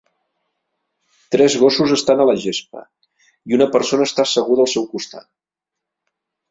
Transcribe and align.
Tres 1.35 1.57
gossos 1.65 1.93
estan 1.97 2.23
a 2.23 2.27
la 2.31 2.37
gespa 2.47 2.83
i 3.53 3.59
una 3.61 3.71
persona 3.77 4.11
està 4.13 4.27
asseguda 4.29 4.67
al 4.69 4.75
seu 4.77 4.93
costat. 4.97 5.33